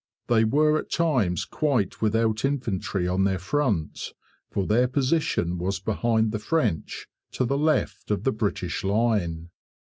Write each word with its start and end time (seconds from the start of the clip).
They 0.29 0.45
were 0.45 0.79
at 0.79 0.89
times 0.89 1.45
quite 1.45 2.01
without 2.01 2.43
infantry 2.43 3.07
on 3.07 3.23
their 3.23 3.37
front, 3.37 4.13
for 4.49 4.65
their 4.65 4.87
position 4.87 5.59
was 5.59 5.79
behind 5.79 6.31
the 6.31 6.39
French 6.39 7.05
to 7.33 7.45
the 7.45 7.55
left 7.55 8.09
of 8.09 8.23
the 8.23 8.31
British 8.31 8.83
line. 8.83 9.51